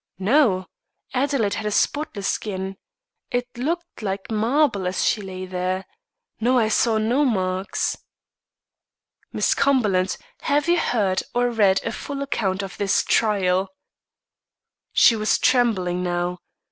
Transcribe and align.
"No. 0.17 0.65
Adelaide 1.13 1.53
had 1.53 1.67
a 1.67 1.71
spotless 1.71 2.27
skin. 2.27 2.75
It 3.29 3.47
looked 3.55 4.01
like 4.01 4.31
marble 4.31 4.87
as 4.87 5.05
she 5.05 5.21
lay 5.21 5.45
there. 5.45 5.85
No, 6.39 6.57
I 6.57 6.69
saw 6.69 6.97
no 6.97 7.23
marks." 7.23 7.99
"Miss 9.31 9.53
Cumberland, 9.53 10.17
have 10.41 10.67
you 10.67 10.79
heard 10.79 11.21
or 11.35 11.51
read 11.51 11.81
a 11.83 11.91
full 11.91 12.23
account 12.23 12.63
of 12.63 12.77
this 12.79 13.03
trial?" 13.03 13.69
She 14.91 15.15
was 15.15 15.37
trembling, 15.37 16.01
now. 16.01 16.39